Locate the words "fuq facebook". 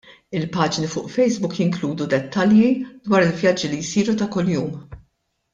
0.93-1.53